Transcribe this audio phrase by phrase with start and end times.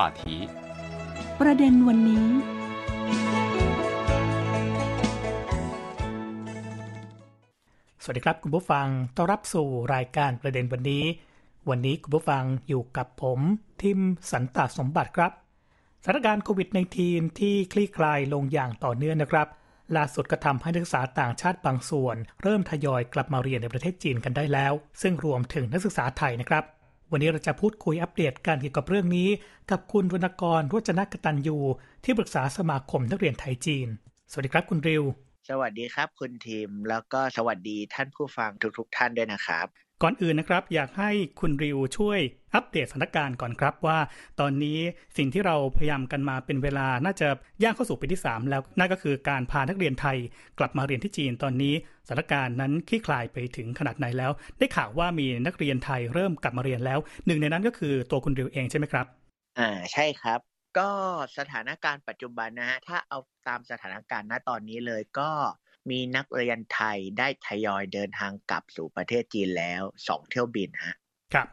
[0.00, 0.24] 话题
[1.40, 2.26] ประเด็นวันนี้
[8.02, 8.86] สวัสดีครับคุณผู้ฟัง
[9.16, 11.04] ต้อนรับสู่รายการประเด็นวันนี้
[11.70, 13.40] วันนี้คุณผู้ฟังอยู่กับผม
[13.82, 14.00] ทิม
[14.30, 15.32] สันตสมบัติครับ
[16.02, 16.68] สถานการณ์โควิด
[17.04, 19.48] -19 ที่คลี่คลายลงอย่างต่อเนื่องนะครับ
[19.96, 24.72] ล่าสุดก็ทำให้นักศึกษาต่างชาติบางส่วน เริ่มทยอยกลับมาเรียนในประเทศจีนกันได้แล้ว
[25.02, 26.66] ซึ่งรวมถึงนักศึกษาไทยนะครับ
[27.12, 29.28] วันนี้เราจะพูดคุยอัปเดตการเกี่ยวกับเรื่องนี้
[29.70, 31.58] กับคุณรณกรรจนกตันยู
[32.04, 33.88] ที่ปรึกษาสมาคมนักเรียนไทยจีน
[34.30, 35.02] สวัสดีครับคุณริว
[35.48, 39.66] สวัสดีครับคุณทีม แล้วก็สวัสดีท่านผู้ฟังทุกๆทท่านด้วยนะครับ
[40.02, 42.20] ก่อนอื่นนะครับ อยากให้คุณริวช่วย
[42.54, 43.98] อัปเดตสถานการณ์ก่อนครับว่า
[44.40, 44.78] ตอนนี้
[45.16, 47.28] สิ่งที่เราพยายามกันมาเป็นเวลาน่าจะ
[47.62, 50.16] ย่างเข้าสู่ปีที่ 3 แล้วนั่นก็คือการพานักเรียนไทย
[50.58, 51.74] กลับมาเรียนที่จีนตอนนี้
[52.06, 59.06] สถานการณ์นั้นคลี่คลายไปถึงขนาดไหนแล้ว ได้ข่าวว่ามีนักเรียนไทยเริ่มกลับมาเรียนแล้ว หนึ่งในนั้นก็คือตัวคุณริวเองใช่ไหมครับ
[59.58, 60.40] อ่าใช่ครับ
[60.78, 60.90] ก็
[61.38, 65.30] สถานการณ์ปัจจุบันนะฮะถ้าเอาตามสถานการณ์ณตอนนี้เลยก็
[65.90, 70.96] มีนักเรียนไทยได้ทยอยเดินทางกลับสู่ประเทศจีนแล้วสองเที่ยวบินฮะ
[71.34, 71.48] ครับ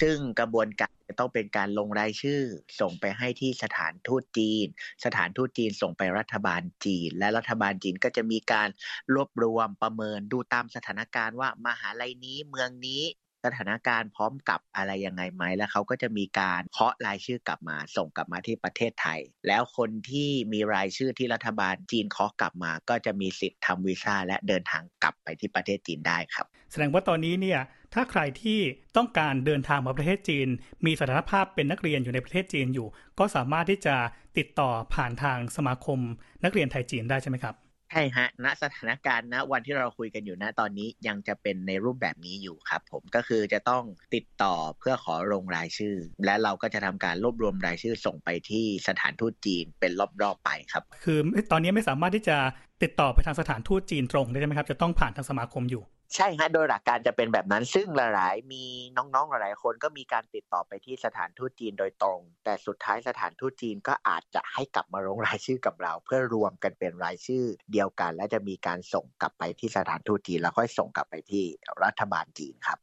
[0.00, 2.42] ซึ่งกระบวนการจะต้องเป็นการลงรายชื่อ
[2.80, 4.66] ส่งไปให้ที่สถานทูตจีน
[5.04, 8.68] สถานทูตจีนส่งไปรัฐบาลจีน และรัฐบาลจีนก็จะมีการ
[9.14, 13.02] รวบรวมประเมินดูตามสถานการณ์ว่ามหาลัยนี้เมืองนี้
[13.44, 27.60] สถานการณ์พร้อมกับอะไรยังไงไหมแล้วเขาก็จะมีการเคาะรายชื่อกลับมา ส่งกลับมาที่ประเทศไทย แล้วคนที่มีรายชื่อที่รัฐบาลจีนเคาะกลับมา ก็จะมีสิทธิ์ทำวีซ่าและเดินทางกลับไปที่ประเทศจีนได้ครับ แสดงว่าตอนนี้เนี่ย
[27.94, 28.60] ถ้าใครที่
[28.96, 30.48] ต้องการเดินทางมาประเทศจีน
[30.86, 33.96] มีสถานภาพเป็นนักเรียนอยู่ในประเทศจีนอยู่ ก็สามารถที่จะ
[34.38, 35.98] ติดต่อผ่านทางสมาคม
[36.44, 37.54] นักเรียนไทยจีนได้ใช่ไหมครับ
[37.92, 49.92] ใช่ฮะ ณ สถานการณ์ณวันที่เราคุยกันอยู่ณตอนนี้ยังจะเป็นในรูปแบบนี้อยู่ครับ ผมก็คือจะต้องติดต่อเพื่อขอลงรายชื่อ และเราก็จะทำการรวบรวมรายชื่อส่งไปที่สถานทูตจีนเป็น
[50.22, 51.18] รอบๆไปครับ คือ
[51.50, 52.36] ตอนนี้ไม่สามารถที่จะ
[52.82, 55.82] ติดต่อไปทางสถานทูตจีนตรงได้ใช่ไหมครับ จะต้องผ่านทางสมาคมอยู่
[56.14, 58.64] ใช่ฮะโดยหลักการจะเป็นแบบนั้น ซึ่งหลาย ๆ มี
[58.96, 71.44] น้องๆหลายๆคนก็มีการติดต่อไปที่สถานทูตจีนโดยตรง แต่สุดท้ายสถานทูตจีนก็อาจจะให้กลับมาลงรายชื่อกับเรา เพื่อรวมกันเป็นรายชื่อเดียวกัน และจะมีการส่งกลับไปที่สถานทูตจีนแล้วค่อยส่งกลับไปที่
[71.84, 72.78] รัฐบาลจีนครับ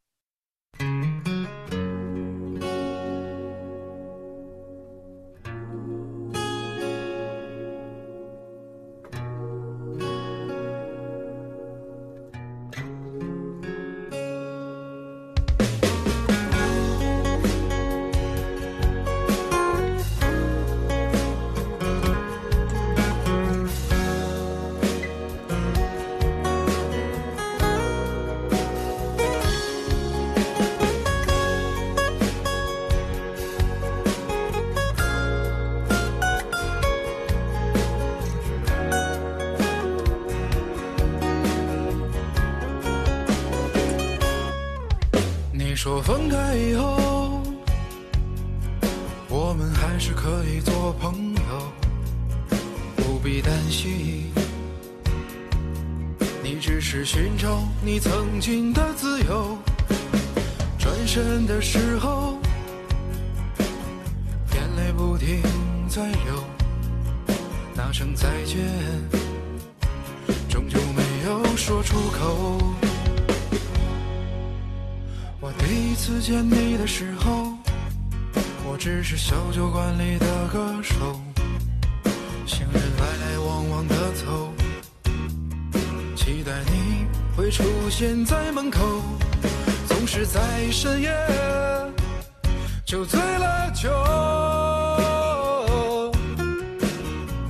[46.04, 47.40] 分开以后，
[49.30, 51.72] 我们还是可以做朋友，
[52.94, 54.30] 不必担心。
[56.42, 59.56] 你只是寻找你曾经的自由，
[60.78, 62.36] 转身的时候，
[64.52, 65.40] 眼泪不停
[65.88, 66.44] 在流，
[67.74, 68.62] 那声再见，
[70.50, 72.60] 终究没有说出口。
[75.44, 77.52] 我第一次见你的时候，
[78.66, 81.20] 我只是小酒馆里的歌手，
[82.46, 84.54] 行人来来往往的走，
[86.16, 87.04] 期待你
[87.36, 89.02] 会出现在门口，
[89.86, 91.14] 总是在深夜
[92.86, 93.90] 就醉了酒，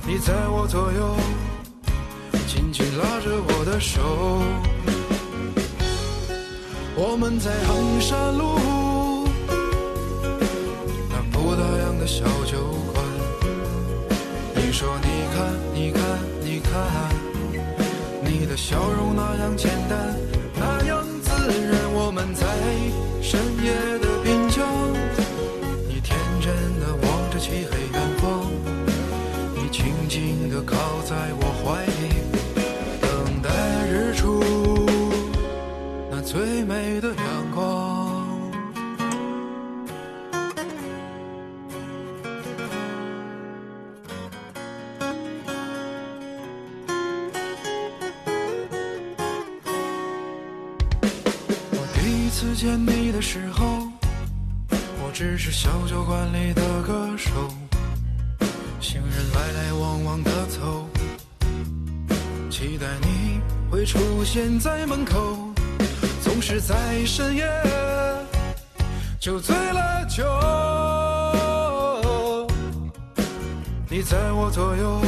[0.05, 1.15] 你在我左右，
[2.45, 4.43] 紧紧拉着我的手。
[6.97, 8.57] 我们在衡山路
[11.09, 12.57] 那不打烊的小酒
[12.93, 13.03] 馆，
[14.55, 16.01] 你说你看，你看，
[16.41, 16.71] 你看，
[18.23, 20.15] 你的笑容那样简单，
[20.55, 21.31] 那样自
[21.69, 21.75] 然。
[21.93, 22.45] 我们在
[23.21, 24.04] 深夜的
[63.75, 65.37] 会出现在门口，
[66.23, 67.45] 总是在深夜
[69.19, 70.23] 就醉了酒，
[73.89, 75.01] 你在我左右，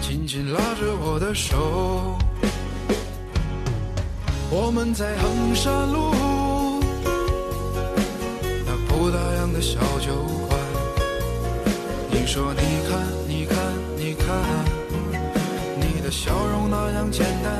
[0.00, 2.18] 紧紧拉着我的手，
[4.50, 6.12] 我们在衡山路
[8.66, 8.76] 那。
[8.88, 10.12] 不打烊的小酒
[10.48, 10.58] 馆，
[12.10, 13.56] 你说你看，你看，
[13.96, 14.26] 你看，
[16.06, 17.52] 的笑容那样简单，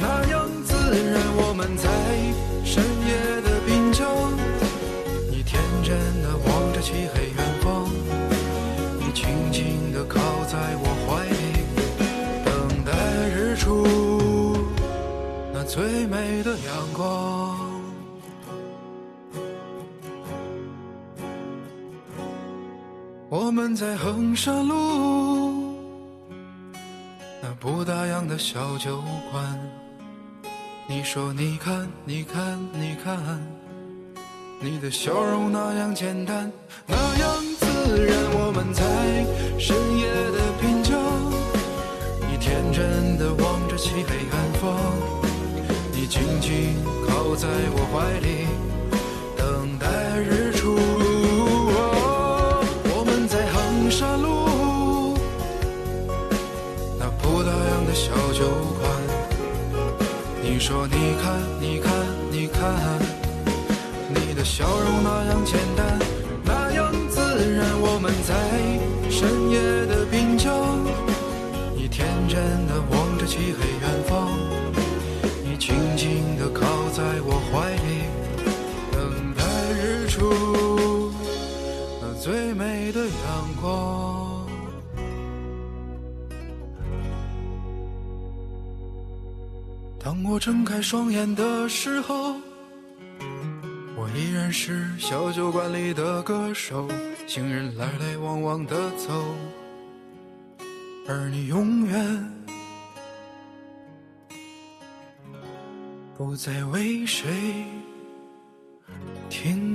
[0.00, 1.22] 那样自然。
[1.36, 1.88] 我们在
[2.64, 4.04] 深夜的滨江，
[5.30, 7.88] 你天真的望着漆黑远方，
[8.98, 11.62] 你静静的靠在我怀里，
[12.44, 12.90] 等待
[13.28, 13.86] 日出
[15.52, 17.60] 那最美的阳光。
[23.28, 25.43] 我们在衡山路
[27.64, 29.02] 不打烊的小酒
[29.32, 29.58] 馆，
[30.86, 33.40] 你说你看，你看，你看，
[34.60, 36.52] 你的笑容那样简单，
[36.86, 38.14] 那样自然。
[38.34, 38.84] 我们在
[39.58, 40.06] 深夜
[40.36, 41.00] 的滨江，
[42.28, 44.78] 你天真的望着漆黑远方，
[45.90, 46.76] 你静静
[47.08, 48.44] 靠在我怀里，
[57.94, 58.44] 小酒
[58.80, 58.90] 馆，
[60.42, 61.92] 你说你看，你看，
[62.28, 62.98] 你看，
[64.08, 65.96] 你的笑容那样简单，
[66.44, 67.20] 那样自
[67.54, 67.64] 然。
[67.80, 68.34] 我们在
[69.08, 70.52] 深夜的滨江，
[71.76, 72.36] 你天真
[72.66, 74.28] 的望着漆黑远方，
[75.44, 78.10] 你静静的靠在我怀里，
[78.90, 81.12] 等待日出
[82.02, 84.13] 那最美的阳光。
[90.34, 92.34] 我睁开双眼的时候，
[93.96, 96.88] 我依然是小酒馆里的歌手，
[97.24, 99.12] 行人来来往往的走，
[101.06, 102.32] 而你永远
[106.16, 107.30] 不再为谁
[109.30, 109.73] 停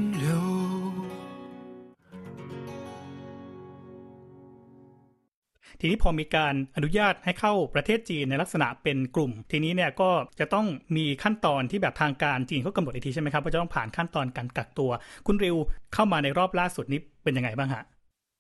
[5.80, 10.10] ทีนี้พอมีการอนุญาตให้เข้าประเทศจีนในลักษณะเป็นกลุ่ม ทีนี้เนี่ยก็
[10.40, 10.68] จะต้อง
[10.98, 14.92] มีขั้นตอนที่แบบทางการจีนเขากำหนดอีกทีใช่ไหมครับว่าจะต้องผ่านขั้นตอนการกักตัว
[15.28, 15.56] คุณริว
[15.94, 17.84] เข้ามาในรอบล่าสุดนี้เป็นยังไงบ้างฮะ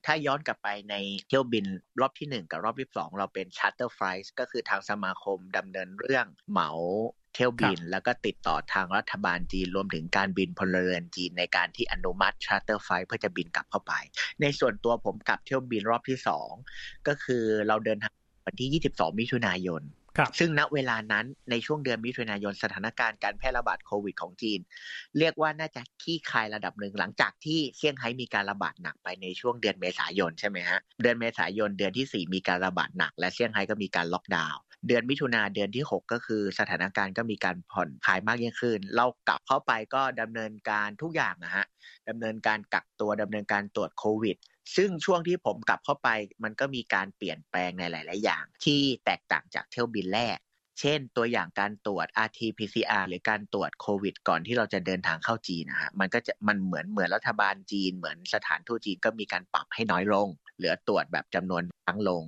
[0.05, 0.95] ถ้าย้อนกลับไปใน
[1.27, 1.65] เที่ยวบิน
[1.99, 6.69] รอบที่หนึ่งกับรอบที่สองเราเป็น charter flight ก็คือทางสมาคมดำเนินเรื่องเหมา
[7.33, 13.93] เที่ยวบิน แล้วก็ติดต่อทางรัฐบาลจีนรวมถึงการบินพลเรือนจีนในการที่อนุมัติ charter flight เพื่อจะบินกลับเข้าไป
[14.41, 16.51] ในส่วนตัวผมกลับเที่ยวบินรอบที่สอง
[17.07, 18.13] ก็คือเราเดินทาง
[18.45, 19.83] วันที่ 22 มิถุนายน
[20.17, 24.59] ครับซึ่งณเวลานั้นในช่วงเดือนมิถุนายนสถานการณ์การแพร่ระบาดโควิดของจีน
[25.17, 41.65] เรียกว่าน่าจะขี้คายระดับหนึ่งหลังจากที่เซี่ยงไฮ้มีการระบาดหนักไปในช่วงเดือนเมษายนใช่ไหมฮะเดือนเมษายนเดือนที่ 4 มีการระบาดหนัก และเซี่ยงไฮ้ก็มีการล็อกดาวน์ เดือนมิถุนาเดือนที่ 6 ก็คือสถานการณ์ก็มีการผ่อนคลายมากยิ่งขึ้น เรากลับเข้าไปก็ดำเนินการทุกอย่างนะฮะ
[42.09, 44.37] ดำเนินการกักตัวดำเนินการตรวจโควิด
[44.75, 46.09] ซึ่งช่วงที่ผมกลับเข้าไป
[46.43, 50.37] มันก็มีการเปลี่ยนแปลงในหลาย ๆ อย่าง ที่แตกต่างจากเที่ยวบินแรก
[50.79, 62.23] เช่น ตัวอย่างการตรวจ RT-PCR หรือการตรวจโควิด ก่อนที่เราจะเดินทางเข้าจีนนะฮะมันก็จะมันเหมือนเหมือนรัฐบาลจีน เหมือนสถานทูตจีนก็มีการปรับให้น้อยลง เหลือตรวจแบบจำนวนครั้งลง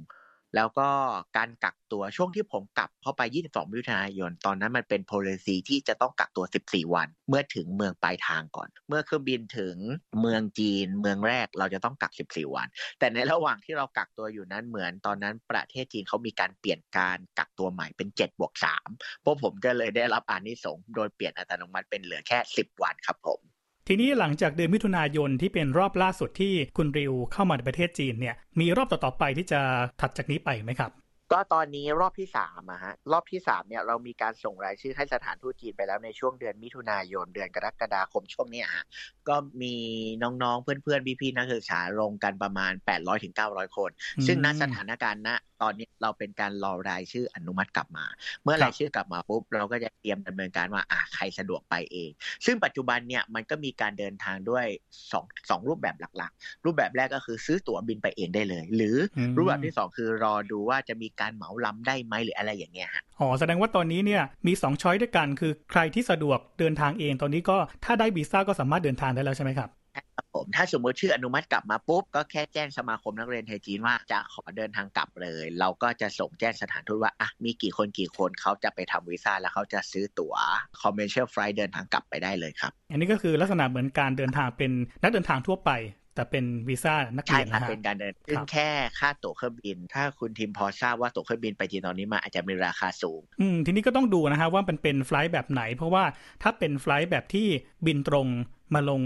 [0.55, 0.89] แล้วก็
[1.37, 9.75] การกักตัวช่วงที่ผมกลับเข้าไป 22 มิถุนายน ตอนนั้นมันเป็น policy ที่จะต้องกักตัว 14 วัน เมื่อถึงเมืองปลายทางก่อน เมื่อเครื่องบินถึง
[10.21, 12.67] เมืองจีน เมืองแรกเราจะต้องกัก 14 วัน
[12.99, 18.53] แต่ในระหว่างที่เรากักตัวอยู่นั้นเหมือนตอนนั้นประเทศจีนเขามีการเปลี่ยนการกักตัวใหม่เป็น7บวก
[18.89, 23.41] 3พวกผมก็เลยได้รับอานิสงส์โดยเปลี่ยนอัตโนมัติเป็นเหลือแค่ 10 วันครับผม
[23.93, 29.59] ทีนี้หลังจากเดือนมิถุนายนที่เป็นรอบล่าสุดที่คุณริวเข้ามาในประเทศจีนเนี่ยมีรอบต่อๆไปที่จะ
[30.01, 30.91] ถัดจากนี้ไปไหมครับ
[31.31, 38.85] ก็ตอนนี้รอบที่สามอะฮะรอบที่สามเนี่ยเรามีการส่งรายชื่อให้สถานทูตจีนไปแล้วในช่วงเดือนมิถุนายนเดือนกรกฎาคมช่วงเนี้ยฮะ
[39.29, 39.75] ก็มี
[40.23, 45.29] น้องๆ เพื่อนๆพี่ๆนักศึกษาลงกันประมาณ 800ถึง900 คนอืมซึ่งณสถานการณ์ณ
[45.61, 48.05] ตอนนี้เราเป็นการรอรายชื่ออนุมัติกลับมา
[48.43, 52.09] เมื่อครับรายชื่อกลับมาปุ๊บเราก็จะเตรียมดำเนินการว่าอะใครสะดวกไปเอง
[52.45, 54.65] ซึ่งปัจจุบันเนี่ยมันก็มีการเดินทางด้วย
[55.11, 69.69] สองสองรูปแบบหลักๆ รูปแบบแรกก็คือซื้อตั๋วบินไปเองได้เลย หรืออืมรูปแบบที่สองคือรอดูว่าจะมีการเหมาลำได้ไหมหรืออะไรอย่างเงี้ยฮะอ๋อแสดงว่าตอนนี้เนี่ยมี2ช้อยด้วยกันคือใครที่สะดวกเดินทางเองตอนนี้ก็ถ้าได้วีซ่าก็สามารถเดินทางได้แล้วใช่ไหมครับ
[70.15, 80.33] ครับผมถ้าสมมติชื่ออนุมัติกลับมาปุ๊บ ก็แค่แจ้งสมาคมนักเรียนไทยจีนว่าจะขอเดินทางกลับเลย เราก็จะส่งแจ้งสถานทูตว่าอะมีกี่คนกี่คนเขาจะไปทำวีซ่าแล้วเขาจะซื้อตั๋ว
[80.81, 85.71] commercial flight เดินทางกลับไปได้เลยครับ อันนี้ก็คือลักษณะเหมือนการเดินทางเป็นนักเดินทางทั่วไป
[86.15, 96.03] แต่เป็นวีซ่านักใช่เรียนครับนะฮะเป็นการเดินซึ่คงรับแค่ค่าตั๋วเครื่องบิน ถ้าคุณทีมพอทราบว่าตั๋วเครื่องบินไปจีนตอนนี้มาอาจจะมีราคาสูง อืมทีนี้ก็ต้องดูนะฮะว่ามันเป็น flight แบบไหน เพราะว่า
[96.43, 97.47] ถ้าเป็น flight แบบที่
[97.85, 98.27] บินตรง
[98.75, 99.01] มาลง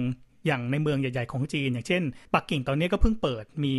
[0.48, 3.74] อย่างในเมืองใหญ่ๆของจีน อย่างเช่น ปักกิ่งตอนนี้ก็เพิ่งเปิดมี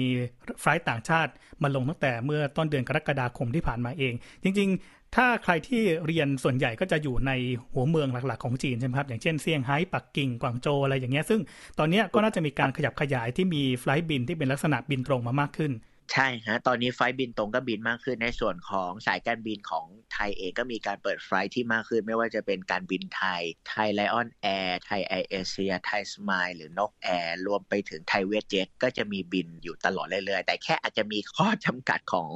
[0.60, 7.32] flight ต่างชาติมาลงตั้งแต่เมื่อต้นเดือนกรกฎาคมที่ผ่านมาเอง จริงๆ ถ้าใครที่เรียนส่วนใหญ่ก็จะอยู่ใน
[7.72, 11.40] หัวเมืองหลักๆของจีนใช่ไหมครับอย่างเช่นเซี่ยงไฮ้ปักกิ่งกวางโจอะไรอย่างเงี้ยซึ่ง
[11.78, 15.72] ตอนนี้ก็น่าจะมีการขยับขยายที่มี flight บินที่เป็นลักษณะบินตรงมามากขึ้น
[16.12, 32.30] ใช่ฮะ ตอนนี้ไฟบินตรงก็บินมากขึ้นในส่วนของสายการบินของไทยเองก็มีการเปิดไฟที่มากขึ้น ไม่ว่าจะเป็นการบินไทย ไทยไลออนแอร์ไทยแอร์เอเชียไทยสมายหรือนกแอร์รวมไปถึงไทยเวียตเจ็ตก็จะมีบินอยู่ตลอดเรื่อยๆ แต่แค่อาจจะมีข้อจำกัดของ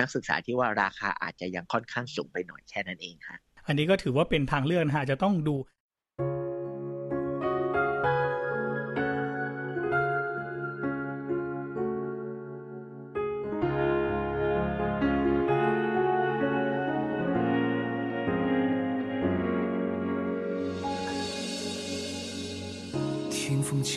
[0.00, 5.54] นักศึกษาที่ว่าราคาอาจจะยังค่อนข้างสูงไปหน่อยแค่นั้นเองฮะอันนี้ก็ถือว่าเป็นทางเลือกนะฮะจะต้องดู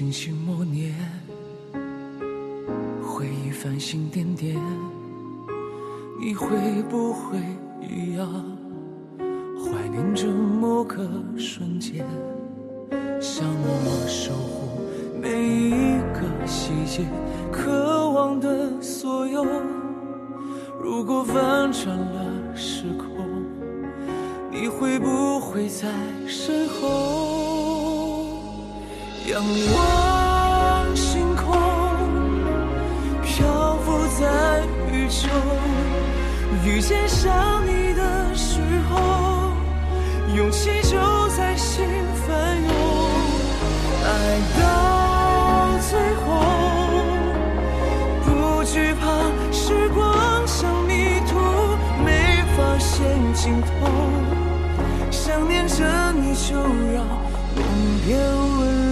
[0.02, 0.96] 轻轻默念，
[3.04, 4.60] 回忆繁星点点，
[6.20, 6.48] 你会
[6.90, 7.38] 不会
[7.80, 8.28] 一样
[9.60, 12.04] 怀念着某个瞬间，
[13.22, 14.82] 想默默守护
[15.22, 17.06] 每一个细节，
[17.52, 19.46] 渴望的所有。
[20.82, 23.46] 如果翻转了时空，
[24.50, 25.88] 你会不会在
[26.26, 27.41] 身后？
[29.32, 29.42] 仰
[29.74, 31.56] 望星空，
[33.24, 34.62] 漂浮在
[34.92, 35.30] 宇宙，
[36.66, 37.32] 遇见想
[37.66, 38.60] 你的时
[38.90, 39.54] 候，
[40.36, 40.98] 勇气就
[41.30, 41.88] 在心
[42.28, 42.70] 翻涌。
[44.04, 44.10] 爱
[44.60, 44.62] 到
[45.90, 46.28] 最后，
[48.26, 51.40] 不惧怕时光像迷途，
[52.04, 53.00] 没发现
[53.34, 53.70] 尽头。
[55.10, 57.06] 想念着你，就让
[57.56, 57.64] 梦
[58.06, 58.20] 变
[58.60, 58.91] 温柔。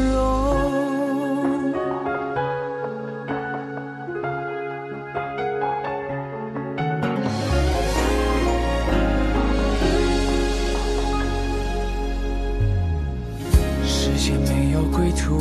[15.20, 15.36] 出，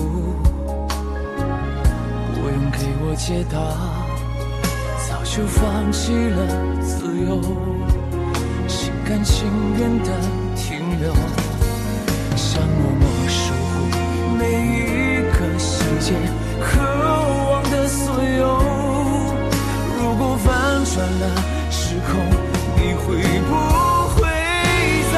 [2.35, 3.56] 不用给我解答，
[5.06, 6.38] 早就放弃了
[6.82, 7.40] 自由，
[8.66, 9.47] 心甘情
[9.78, 10.11] 愿的
[10.56, 11.14] 停留，
[12.35, 13.76] 想默默守护
[14.37, 14.42] 每
[14.75, 16.12] 一个细节，
[16.61, 18.42] 渴望的所有。
[20.00, 20.49] 如果翻
[20.85, 21.25] 转了
[21.70, 22.18] 时空，
[22.76, 23.06] 你会
[23.49, 23.50] 不
[24.16, 24.18] 会
[25.12, 25.16] 在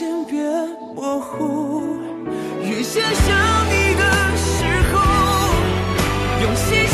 [0.00, 0.42] 线变
[0.94, 1.82] 模糊，
[2.62, 3.36] 遇见想
[3.68, 4.02] 你的
[4.34, 4.96] 时候，
[6.40, 6.88] 用心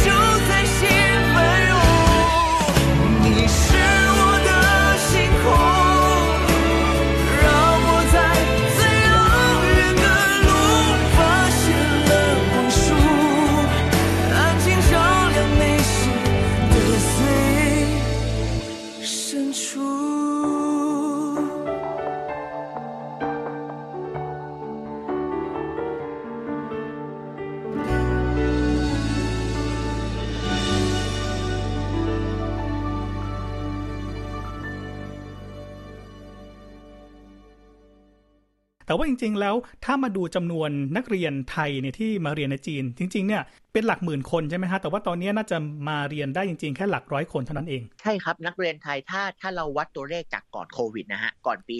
[38.99, 51.76] ว่าจริง ๆ แล้วถ้ามาดูจำนวนนักเรียนไทยเนี่ยที่มาเรียนในจีน จริง ๆ เนี่ยเป็นหลักหมื่นคนใช่ไหมฮะ แต่ว่าตอนนี้น่าจะมาเรียนได้จริง ๆ แค่หลักร้อยคนเท่านั้นเอง ใช่ครับ นักเรียนไทยถ้าถ้าเราวัดตัวเลขจากก่อนโควิดนะฮะ ก่อนปี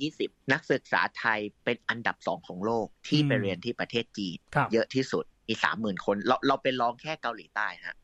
[0.00, 7.96] 2020 นักศึกษาไทยเป็นอันดับสองของโลกที่อืมไปเรียนที่ประเทศจีนครับเยอะที่สุดมีสามหมื่นคน เราเราเป็นรองแค่เกาหลีใต้ฮะ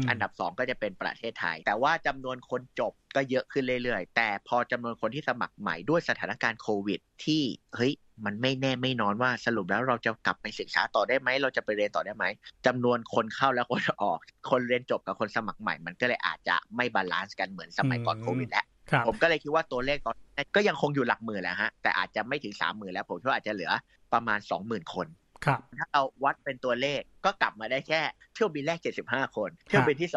[0.00, 7.42] มอันดับสองก็จะเป็นประเทศไทย แต่ว่าจำนวนคนจบก็เยอะขึ้นเรื่อยๆ แต่พอจำนวนคนที่สมัครใหม่ด้วยสถานการณ์โควิด ที่
[7.76, 7.92] เฮ้ย
[8.24, 12.24] มันไม่แน่ไม่นอนว่าสรุปแล้วเราจะกลับไปศึกษาต่อได้ไหมเราจะไปเรียนต่อได้ไหม
[12.66, 14.18] จำนวนคนเข้าแล้วคนออก
[14.50, 23.72] คนเรียนจบกับคนสมัครใหม่ มันก็เลยอาจจะไม่ balance กันเหมือนสมัยก่อนโควิดแล้วครับผมก็เลยคิดว่าตัวเลขตอนนี้ก็ยังคงอยู่หลักหมื่นแหละฮะแต่อาจจะไม่ถึงสามหมื่นแล้วผมคิดว่าอาจจะเหลือ
[24.12, 25.06] ประมาณสองหมื่นคน
[25.44, 28.00] ครับถ้าเราวัดเป็นตัวเลข ก็กลับมาได้แค่
[28.34, 30.10] เที่ยวบินแรก 75 คน เที่ยวบินที่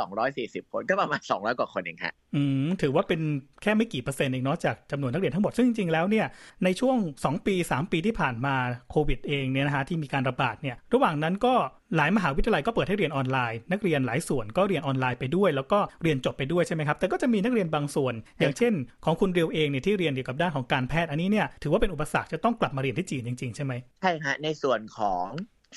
[0.63, 3.21] 240 คนก็ประมาณ 200 กว่าคนเองฮะอืมถือว่าเป็น
[3.61, 6.25] แค่ไม่กี่เปอร์เซ็นต์เองเนาะจากจำนวนนักเรียนทั้งหมด ซึ่งจริงๆแล้วเนี่ย
[6.63, 8.55] ในช่วง 2 ปี 3 ปีที่ผ่านมา
[8.91, 11.53] โควิดเองเนี่ยนะฮะที่มีการระบาดเนี่ยระหว่างนั้นก็
[11.95, 18.73] หลายมหาวิทยาลัยก็เปิดให้เรียนออนไลน์ นักเรียนหลายส่วนก็เรียนออนไลน์ไปด้วย แล้วก็เรียนจบไปด้วยใช่ไหมครับแต่ก็จะมีนักเรียนบางส่วน อย่างเช่น
[19.05, 25.25] ของคุณเรียวเองเนี่ยที่เรียนเกี่ยวกับด้านของการแพทย์อันนี้เนี่ยถือว่าเป็นอุปสรรคจะต้องกลับมาเรียนที่จีนจริงๆใช่ไหมใช่ฮะในส่วนของ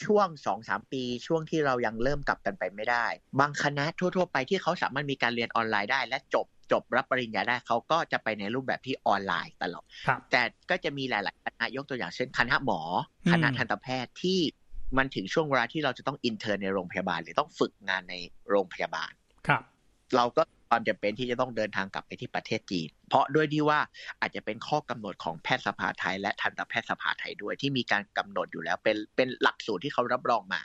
[0.04, 0.28] ช่วง
[0.60, 3.06] 2-3 ปีช่วงที่เรายังเริ่มกลับกันไปไม่ได้
[3.40, 12.80] บางคณะทั่ว ๆ ไปที่เขาสามารถมีการเรียนออนไลน์ได้ และจบจบรับปริญญาได้เขาก็จะไปในรูปแบบที่ออนไลน์ตลอดครับแต่ก็จะมีหลาย ๆ คณะยกตัวอย่างเช่นคณะหมอ
[13.26, 14.38] อืมคณะทันตแพทย์ที่
[14.98, 18.14] มันถึงช่วงเวลาที่เราจะต้อง intern ในโรงพยาบาล หรือต้องฝึกงานใน
[18.48, 19.12] โรงพยาบาล
[19.46, 19.62] ครับ
[20.16, 23.80] เราก็ความจำเป็นที่จะต้องเดินทางกลับไปที่ประเทศจีน เพราะด้วยที่ว่า
[24.20, 30.62] อาจจะเป็นข้อกำหนดของแพทยสภาไทย และทันตแพทยสภาไทยด้วยที่มีการกำหนดอยู่แล้ว เป็นเป็นหลักสูตรที่เขารับรองมา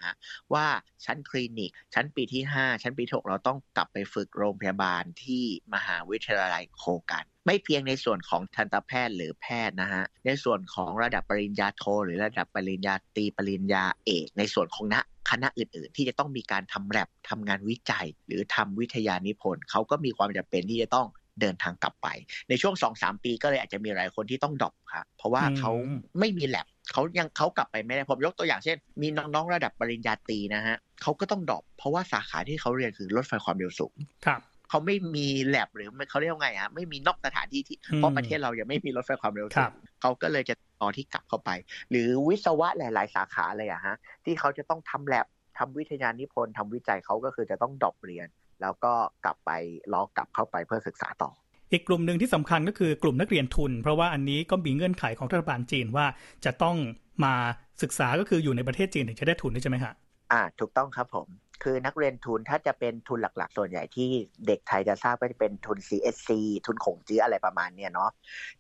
[0.53, 0.65] ว่า
[1.06, 21.08] ชั้นคลินิก ชั้นปีที่ 5 ชั้นปีที่หกเราต้องกลับไปฝึกโรงพยาบาลที่มหาวิทยาลัยโคกันไม่เพียงในส่วนของทันตแพทย์หรือแพทย์นะฮะ ในส่วนของระดับปริญญาโท หรือระดับปริญญาตรีปริญญาเอก ในส่วนของคณะคณะอื่นๆ ที่จะต้องมีการทำแลบทำงานวิจัย หรือทำวิทยานิพนธ์เขาก็มีความจำเป็นที่จะต้อง
[21.41, 22.08] เดินทางกลับไป
[22.50, 25.72] ในช่วงสองสามปีก็เลยอาจจะมีหลายคนที่ต้องดรอปครับเพราะว่าอืมเขา
[26.19, 41.50] ไม่มีแลบเขายังเขากลับไปไม่ได้ผมยกตัวอย่างเช่น มีน้องๆระดับปริญญาตรีนะฮะเขาก็ต้อง drop เพราะว่าสาขาที่เขาเรียนคือรถไฟความเร็วสูงครับเขาไม่มีแลบหรือเขาเรียกว่าไงฮะไม่มีนอกสถานที่ที่อืมเพราะประเทศเรายังไม่มีรถไฟความเร็วคสูรับเขาก็เลยจะต่อที่กลับเข้าไป
[41.89, 45.26] หรือวิศวะหลาย ๆ สาขาเลยอะฮะที่เขาจะต้องทำแลบ
[45.58, 48.28] ทำวิทยานิพนธ์ทำวิจัยเขาก็คือจะต้อง drop เรียน
[48.63, 48.93] แล้วก็
[49.26, 49.52] กลับไป
[49.93, 51.32] รอกลับเข้าไปเพื่อศึกษาต่อ
[51.71, 56.06] อีกกลุ่มหนึ่งที่สำคัญก็คือกลุ่มนักเรียนทุน เพราะว่าอันนี้ก็มีเงื่อนไขของรัฐบาลจีนว่า
[56.45, 56.76] จะต้อง
[57.23, 57.34] มา
[57.82, 59.93] ศึกษาก็คืออยู่ในประเทศจีนถึงจะได้ทุนด้วยใช่ไหมฮะ
[60.32, 61.28] อ่าถูกต้องครับผม
[61.63, 64.10] คือนักเรียนทุนถ้าจะเป็นทุนหลัก ๆ ส่วนใหญ่ที่
[64.47, 66.30] เด็กไทยจะทราบก็จะเป็นทุน CSC
[66.65, 68.12] ทุนขงจื้ออะไรประมาณเนี้ยเนาะ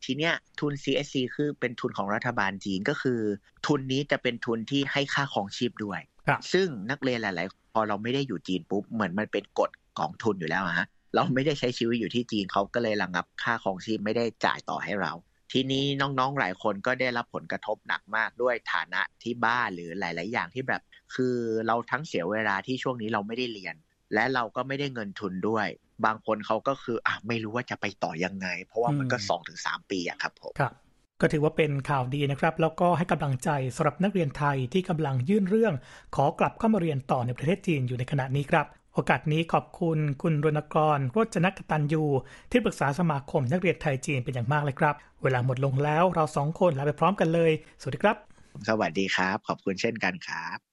[0.03, 3.19] ทีเนี้ยทุน CSC คือเป็นทุนของรัฐบาลจีนก็คือ
[3.67, 15.13] ทุนนี้จะเป็นทุนที่ให้ค่าของชีพด้วยครับซึ่งนักเรียนหลาย ๆ พอเราไม่ได้อยู่จีนปุ๊บเหมือนมันเป็นกฎ ของทุนอยู่แล้วอะฮะเราไม่ได้ใช้ชีวิตอยู่ที่จีนเขาก็เลยระงับค่าของชีพไม่ได้จ่ายต่อให้เรา
[15.51, 20.81] ทีนี้น้องๆหลายคนก็ได้รับผลกระทบหนักมากด้วยฐานะที่บ้านหรือหลาย ๆ อย่างที่แบบ
[21.15, 21.35] คือ
[21.67, 23.75] เราทั้งเสียเวลาที่ช่วงนี้เราไม่ได้เรียน
[24.13, 25.67] และเราก็ไม่ได้เงินทุนด้วย
[26.05, 30.73] บางคนเขาก็คืออะไม่รู้ว่าจะไปต่อยังไง เพราะว่ามันก็อืมสองถึงสามปีอะครับผมครับ
[31.21, 35.73] ก็ถือว่าเป็นข่าวดีนะครับ แล้วก็ให้กำลังใจสำหรับนักเรียนไทยที่กำลังยื่นเรื่อง
[36.15, 40.99] ขอกลับเข้ามาเรียนต่อในประเทศจีนอยู่ในขณะนี้ครับ โอกาสนี้ขอบคุณคุณรณกรร
[41.33, 42.03] จนกตันยู
[42.51, 47.51] ที่ปรึกษาสมาคมนักเรียนไทยจีนเป็นอย่างมากเลยครับ เวลาหมดลงแล้วเราสองคนลาไปพร้อมกันเลย
[47.81, 48.17] สวัสดีครับ
[48.67, 50.72] สวัสดีครับ ขอบคุณเช่นกันครับ